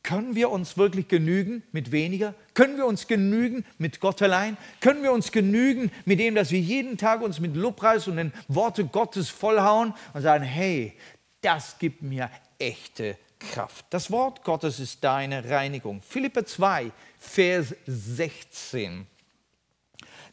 [0.03, 2.33] können wir uns wirklich genügen mit weniger?
[2.53, 4.57] Können wir uns genügen mit Gott allein?
[4.81, 8.33] Können wir uns genügen mit dem, dass wir jeden Tag uns mit Lobpreis und den
[8.47, 10.93] Worte Gottes vollhauen und sagen, hey,
[11.41, 13.85] das gibt mir echte Kraft.
[13.89, 16.01] Das Wort Gottes ist deine Reinigung.
[16.01, 19.07] Philippe 2, Vers 16.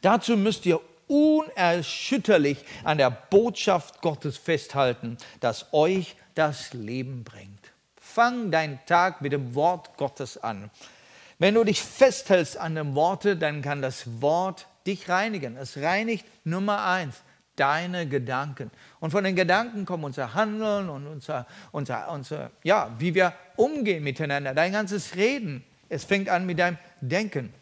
[0.01, 7.71] Dazu müsst ihr unerschütterlich an der Botschaft Gottes festhalten, das euch das Leben bringt.
[7.99, 10.69] Fang deinen Tag mit dem Wort Gottes an.
[11.39, 15.55] Wenn du dich festhältst an dem Worte, dann kann das Wort dich reinigen.
[15.55, 17.15] Es reinigt Nummer eins
[17.55, 18.71] deine Gedanken.
[18.99, 24.03] Und von den Gedanken kommt unser Handeln und unser, unser, unser, ja, wie wir umgehen
[24.03, 25.63] miteinander, dein ganzes Reden.
[25.89, 27.53] Es fängt an mit deinem Denken.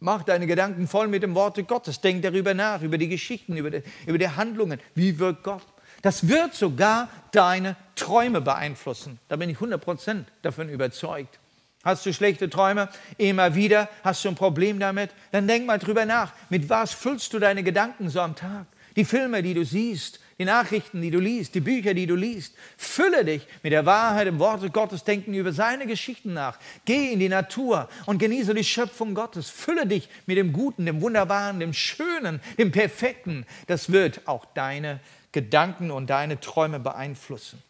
[0.00, 2.00] Mach deine Gedanken voll mit dem Worte Gottes.
[2.00, 4.80] Denk darüber nach, über die Geschichten, über die, über die Handlungen.
[4.94, 5.66] Wie wirkt Gott?
[6.02, 9.18] Das wird sogar deine Träume beeinflussen.
[9.28, 11.38] Da bin ich 100% davon überzeugt.
[11.86, 13.88] Hast du schlechte Träume immer wieder?
[14.02, 15.10] Hast du ein Problem damit?
[15.30, 16.32] Dann denk mal drüber nach.
[16.50, 18.66] Mit was füllst du deine Gedanken so am Tag?
[18.96, 22.56] Die Filme, die du siehst, die Nachrichten, die du liest, die Bücher, die du liest.
[22.76, 26.58] Fülle dich mit der Wahrheit im Worte Gottes, denken über seine Geschichten nach.
[26.84, 29.48] Geh in die Natur und genieße die Schöpfung Gottes.
[29.48, 33.46] Fülle dich mit dem Guten, dem Wunderbaren, dem Schönen, dem Perfekten.
[33.68, 34.98] Das wird auch deine
[35.30, 37.62] Gedanken und deine Träume beeinflussen.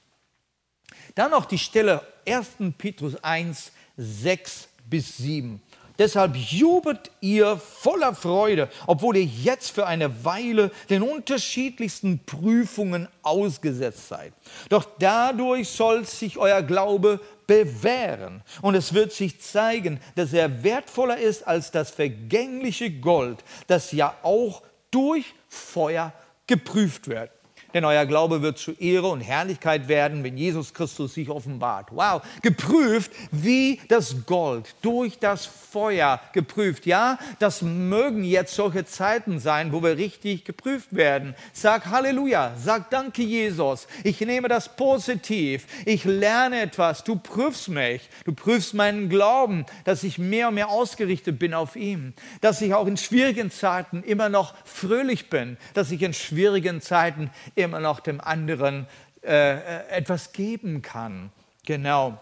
[1.15, 2.57] Dann noch die Stelle 1.
[2.79, 5.61] Petrus 1, 6 bis 7.
[5.99, 14.09] Deshalb jubelt ihr voller Freude, obwohl ihr jetzt für eine Weile den unterschiedlichsten Prüfungen ausgesetzt
[14.09, 14.35] seid.
[14.69, 18.43] Doch dadurch soll sich euer Glaube bewähren.
[18.61, 24.15] Und es wird sich zeigen, dass er wertvoller ist als das vergängliche Gold, das ja
[24.23, 26.13] auch durch Feuer
[26.47, 27.31] geprüft wird
[27.77, 31.89] denn euer Glaube wird zu Ehre und Herrlichkeit werden, wenn Jesus Christus sich offenbart.
[31.91, 36.87] Wow, geprüft wie das Gold, durch das Feuer geprüft.
[36.87, 41.35] Ja, das mögen jetzt solche Zeiten sein, wo wir richtig geprüft werden.
[41.53, 43.87] Sag Halleluja, sag Danke Jesus.
[44.05, 45.67] Ich nehme das positiv.
[45.85, 47.05] Ich lerne etwas.
[47.05, 48.09] Du prüfst mich.
[48.25, 52.15] Du prüfst meinen Glauben, dass ich mehr und mehr ausgerichtet bin auf ihn.
[52.41, 55.59] Dass ich auch in schwierigen Zeiten immer noch fröhlich bin.
[55.75, 58.87] Dass ich in schwierigen Zeiten immer immer noch dem anderen
[59.23, 61.31] äh, äh, etwas geben kann.
[61.65, 62.19] Genau.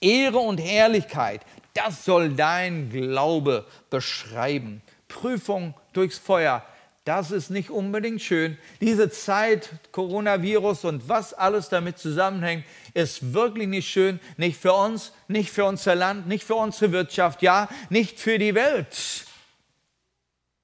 [0.00, 1.42] Ehre und Herrlichkeit,
[1.74, 4.82] das soll dein Glaube beschreiben.
[5.08, 6.64] Prüfung durchs Feuer,
[7.04, 8.58] das ist nicht unbedingt schön.
[8.80, 14.20] Diese Zeit, Coronavirus und was alles damit zusammenhängt, ist wirklich nicht schön.
[14.36, 18.54] Nicht für uns, nicht für unser Land, nicht für unsere Wirtschaft, ja, nicht für die
[18.54, 19.24] Welt.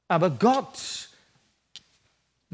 [0.08, 1.05] Aber Gott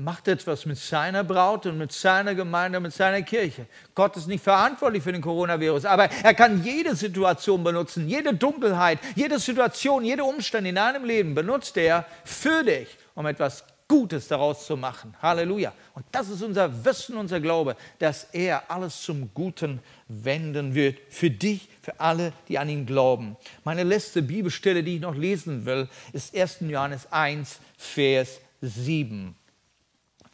[0.03, 3.67] macht etwas mit seiner Braut und mit seiner Gemeinde, mit seiner Kirche.
[3.95, 8.99] Gott ist nicht verantwortlich für den Coronavirus, aber er kann jede Situation benutzen, jede Dunkelheit,
[9.15, 14.65] jede Situation, jede Umstand in deinem Leben benutzt er für dich, um etwas Gutes daraus
[14.65, 15.15] zu machen.
[15.21, 15.73] Halleluja.
[15.95, 20.99] Und das ist unser Wissen, unser Glaube, dass er alles zum Guten wenden wird.
[21.11, 23.37] Für dich, für alle, die an ihn glauben.
[23.65, 26.61] Meine letzte Bibelstelle, die ich noch lesen will, ist 1.
[26.61, 29.37] Johannes 1, Vers 7.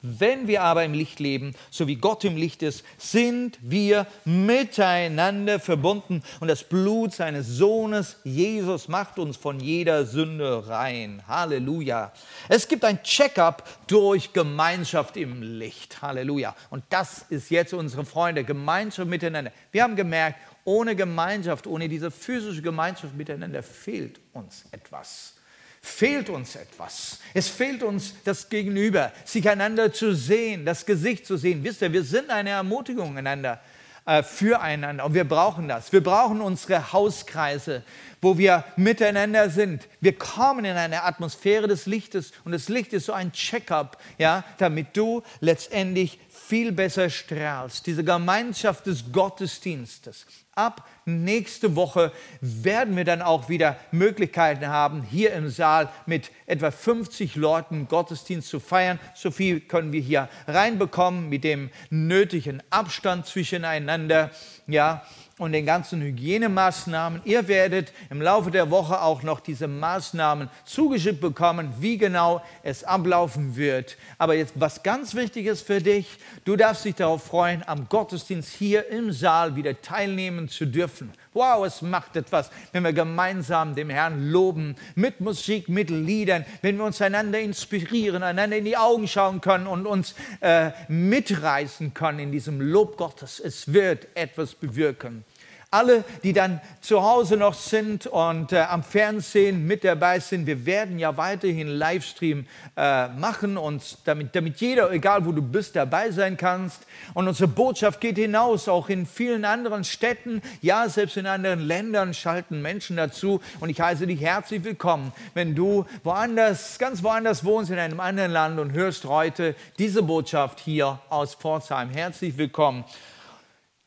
[0.00, 5.58] Wenn wir aber im Licht leben, so wie Gott im Licht ist, sind wir miteinander
[5.58, 11.24] verbunden und das Blut seines Sohnes Jesus macht uns von jeder Sünde rein.
[11.26, 12.12] Halleluja.
[12.48, 16.00] Es gibt ein Check-up durch Gemeinschaft im Licht.
[16.00, 16.54] Halleluja.
[16.70, 19.50] Und das ist jetzt unsere Freunde, Gemeinschaft miteinander.
[19.72, 25.38] Wir haben gemerkt, ohne Gemeinschaft, ohne diese physische Gemeinschaft miteinander fehlt uns etwas
[25.80, 27.18] fehlt uns etwas.
[27.34, 31.62] Es fehlt uns das Gegenüber, sich einander zu sehen, das Gesicht zu sehen.
[31.64, 33.60] Wisst ihr, wir sind eine Ermutigung einander,
[34.06, 35.92] äh, füreinander und wir brauchen das.
[35.92, 37.82] Wir brauchen unsere Hauskreise,
[38.20, 39.88] wo wir miteinander sind.
[40.00, 44.44] Wir kommen in eine Atmosphäre des Lichtes und das Licht ist so ein Check-up, ja,
[44.59, 47.87] damit du letztendlich viel besser strahlst.
[47.87, 50.26] Diese Gemeinschaft des Gottesdienstes.
[50.54, 56.70] Ab nächste Woche werden wir dann auch wieder Möglichkeiten haben, hier im Saal mit etwa
[56.70, 58.98] 50 Leuten Gottesdienst zu feiern.
[59.14, 64.31] So viel können wir hier reinbekommen mit dem nötigen Abstand zwischeneinander.
[64.66, 65.04] Ja,
[65.38, 67.22] und den ganzen Hygienemaßnahmen.
[67.24, 72.85] Ihr werdet im Laufe der Woche auch noch diese Maßnahmen zugeschickt bekommen, wie genau es
[72.85, 73.96] ablaufen wird.
[74.18, 78.88] Aber jetzt was ganz Wichtiges für dich, du darfst dich darauf freuen, am Gottesdienst hier
[78.88, 81.12] im Saal wieder teilnehmen zu dürfen.
[81.35, 86.77] Wow, es macht etwas, wenn wir gemeinsam dem Herrn loben, mit Musik, mit Liedern, wenn
[86.79, 92.18] wir uns einander inspirieren, einander in die Augen schauen können und uns äh, mitreißen können
[92.18, 93.38] in diesem Lob Gottes.
[93.38, 95.24] Es wird etwas bewirken.
[95.71, 100.64] Alle, die dann zu Hause noch sind und äh, am Fernsehen mit dabei sind, wir
[100.64, 106.10] werden ja weiterhin Livestream äh, machen und damit, damit jeder, egal wo du bist, dabei
[106.10, 106.87] sein kannst.
[107.12, 112.14] Und unsere Botschaft geht hinaus, auch in vielen anderen Städten, ja, selbst in anderen Ländern
[112.14, 113.42] schalten Menschen dazu.
[113.60, 118.33] Und ich heiße dich herzlich willkommen, wenn du woanders, ganz woanders wohnst, in einem anderen
[118.33, 121.90] Land und hörst heute diese Botschaft hier aus Pforzheim.
[121.90, 122.87] Herzlich willkommen.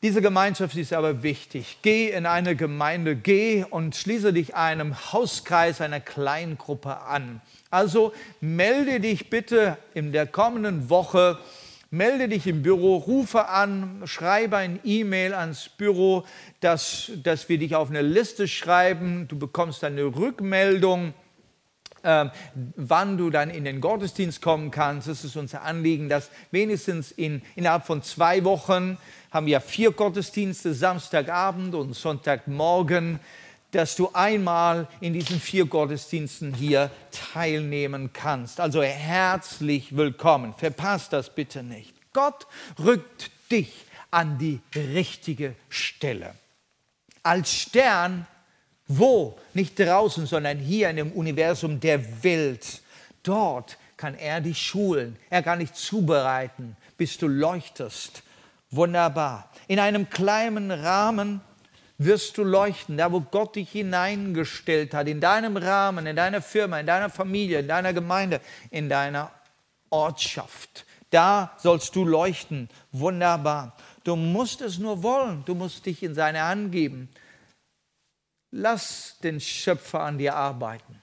[0.02, 1.78] Diese Gemeinschaft ist aber wichtig.
[1.82, 7.40] Geh in eine Gemeinde, geh und schließe dich einem Hauskreis, einer kleinen Gruppe an.
[7.70, 11.38] Also melde dich bitte in der kommenden Woche,
[11.92, 16.24] melde dich im Büro, rufe an, schreibe ein E-Mail ans Büro,
[16.58, 19.28] dass, dass wir dich auf eine Liste schreiben.
[19.28, 21.14] Du bekommst eine Rückmeldung.
[22.02, 22.30] Äh,
[22.74, 25.06] wann du dann in den Gottesdienst kommen kannst.
[25.06, 28.98] Es ist unser Anliegen, dass wenigstens in, innerhalb von zwei Wochen
[29.32, 33.18] haben wir vier Gottesdienste, Samstagabend und Sonntagmorgen,
[33.70, 36.90] dass du einmal in diesen vier Gottesdiensten hier
[37.32, 38.60] teilnehmen kannst.
[38.60, 40.52] Also herzlich willkommen.
[40.52, 41.94] Verpasst das bitte nicht.
[42.12, 42.46] Gott
[42.78, 43.72] rückt dich
[44.10, 46.34] an die richtige Stelle.
[47.22, 48.26] Als Stern,
[48.86, 49.38] wo?
[49.54, 52.82] Nicht draußen, sondern hier in dem Universum der Welt.
[53.22, 58.22] Dort kann er dich schulen, er kann dich zubereiten, bis du leuchtest
[58.72, 59.50] Wunderbar.
[59.68, 61.42] In einem kleinen Rahmen
[61.98, 66.80] wirst du leuchten, da wo Gott dich hineingestellt hat, in deinem Rahmen, in deiner Firma,
[66.80, 69.30] in deiner Familie, in deiner Gemeinde, in deiner
[69.90, 70.86] Ortschaft.
[71.10, 72.70] Da sollst du leuchten.
[72.90, 73.76] Wunderbar.
[74.04, 75.44] Du musst es nur wollen.
[75.44, 77.10] Du musst dich in seine Hand geben.
[78.50, 81.02] Lass den Schöpfer an dir arbeiten.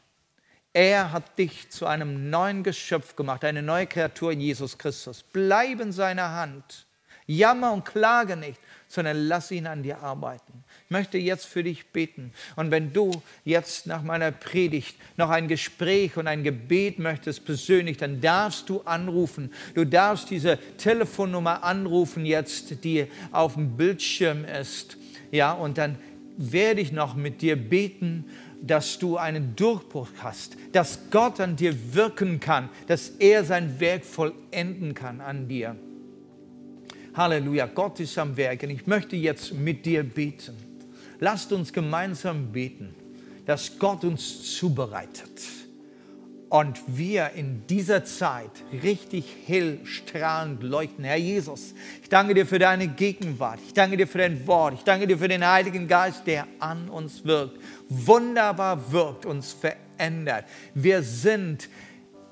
[0.74, 5.24] Er hat dich zu einem neuen Geschöpf gemacht, eine neue Kreatur in Jesus Christus.
[5.24, 6.88] Bleib in seiner Hand.
[7.30, 10.64] Jammer und klage nicht, sondern lass ihn an dir arbeiten.
[10.86, 12.34] Ich möchte jetzt für dich beten.
[12.56, 17.98] Und wenn du jetzt nach meiner Predigt noch ein Gespräch und ein Gebet möchtest persönlich,
[17.98, 19.54] dann darfst du anrufen.
[19.76, 24.98] Du darfst diese Telefonnummer anrufen jetzt, die auf dem Bildschirm ist.
[25.30, 26.00] Ja, und dann
[26.36, 28.26] werde ich noch mit dir beten
[28.62, 34.04] dass du einen Durchbruch hast, dass Gott an dir wirken kann, dass er sein Werk
[34.04, 35.78] vollenden kann an dir.
[37.14, 40.56] Halleluja, Gott ist am Werk und ich möchte jetzt mit dir beten.
[41.20, 42.96] Lasst uns gemeinsam beten,
[43.46, 45.42] dass Gott uns zubereitet
[46.50, 48.52] und wir in dieser Zeit
[48.84, 51.04] richtig hell strahlend leuchten.
[51.04, 53.60] Herr Jesus, ich danke dir für deine Gegenwart.
[53.66, 54.74] Ich danke dir für dein Wort.
[54.74, 57.60] Ich danke dir für den Heiligen Geist, der an uns wirkt.
[57.88, 60.46] Wunderbar wirkt, uns verändert.
[60.74, 61.70] Wir sind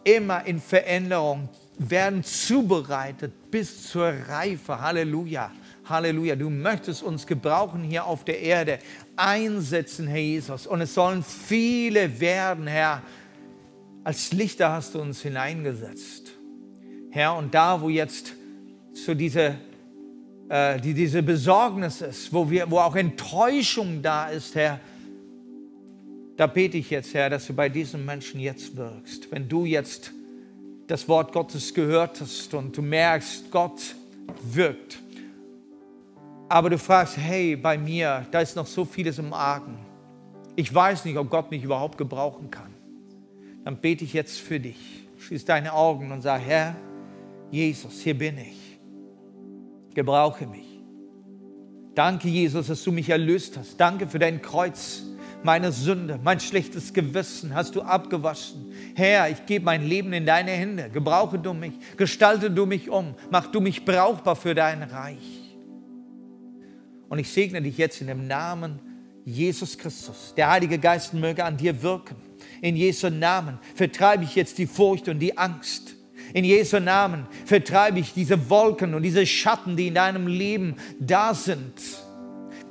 [0.04, 4.80] immer in Veränderung werden zubereitet bis zur Reife.
[4.80, 5.52] Halleluja.
[5.86, 6.36] Halleluja.
[6.36, 8.80] Du möchtest uns gebrauchen hier auf der Erde,
[9.16, 10.68] einsetzen, Herr Jesus.
[10.68, 13.02] Und es sollen viele werden, Herr.
[14.04, 16.32] Als Lichter hast du uns hineingesetzt.
[17.12, 18.34] Herr, und da, wo jetzt
[18.94, 19.56] so diese,
[20.50, 24.80] äh, die, diese Besorgnis ist, wo, wir, wo auch Enttäuschung da ist, Herr,
[26.36, 29.32] da bete ich jetzt, Herr, dass du bei diesen Menschen jetzt wirkst.
[29.32, 30.12] Wenn du jetzt
[30.88, 33.96] das Wort Gottes gehört hast und du merkst, Gott
[34.42, 35.00] wirkt.
[36.50, 39.78] Aber du fragst, hey, bei mir, da ist noch so vieles im Argen.
[40.56, 42.74] Ich weiß nicht, ob Gott mich überhaupt gebrauchen kann.
[43.66, 45.08] Dann bete ich jetzt für dich.
[45.20, 46.76] Schließ deine Augen und sag, Herr,
[47.52, 48.80] Jesus, hier bin ich.
[49.94, 50.82] Gebrauche mich.
[51.96, 53.78] Danke, Jesus, dass du mich erlöst hast.
[53.78, 55.04] Danke für dein Kreuz
[55.44, 58.74] meine Sünde, mein schlechtes Gewissen hast du abgewaschen.
[58.96, 60.90] Herr, ich gebe mein Leben in deine Hände.
[60.90, 65.56] Gebrauche du mich, gestalte du mich um, mach du mich brauchbar für dein Reich.
[67.10, 68.80] Und ich segne dich jetzt in dem Namen
[69.24, 70.34] Jesus Christus.
[70.36, 72.16] Der Heilige Geist möge an dir wirken.
[72.62, 75.96] In Jesu Namen vertreibe ich jetzt die Furcht und die Angst.
[76.34, 81.34] In Jesu Namen vertreibe ich diese Wolken und diese Schatten, die in deinem Leben da
[81.34, 81.74] sind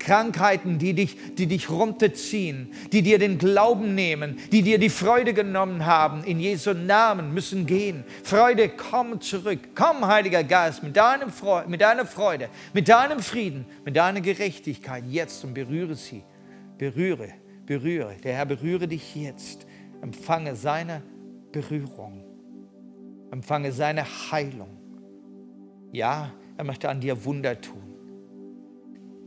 [0.07, 5.35] Krankheiten, die dich, die dich runterziehen, die dir den Glauben nehmen, die dir die Freude
[5.35, 8.05] genommen haben, in Jesu Namen müssen gehen.
[8.23, 9.59] Freude, komm zurück.
[9.75, 15.03] Komm, Heiliger Geist, mit, deinem Freude, mit deiner Freude, mit deinem Frieden, mit deiner Gerechtigkeit
[15.09, 16.23] jetzt und berühre sie.
[16.79, 17.31] Berühre,
[17.67, 18.15] berühre.
[18.23, 19.67] Der Herr berühre dich jetzt.
[20.03, 21.03] Empfange seine
[21.51, 22.23] Berührung.
[23.33, 24.79] Empfange seine Heilung.
[25.91, 27.86] Ja, er möchte an dir Wunder tun.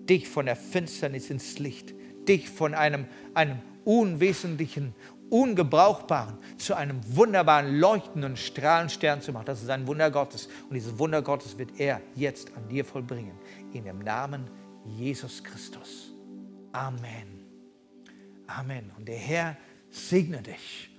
[0.10, 1.93] Dich von der Finsternis ins Licht,
[2.28, 4.95] dich von einem, einem unwesentlichen,
[5.30, 9.45] ungebrauchbaren zu einem wunderbaren, leuchtenden Strahlenstern zu machen.
[9.45, 10.47] Das ist ein Wunder Gottes.
[10.68, 13.38] Und dieses Wunder Gottes wird er jetzt an dir vollbringen.
[13.74, 14.49] In dem Namen
[14.86, 16.12] Jesus Christus.
[16.72, 17.45] Amen.
[18.47, 18.91] Amen.
[18.97, 19.57] Und der Herr
[19.89, 20.89] segne dich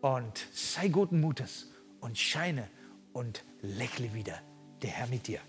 [0.00, 2.68] und sei guten Mutes und scheine
[3.12, 4.40] und lächle wieder
[4.82, 5.40] der Herr mit dir.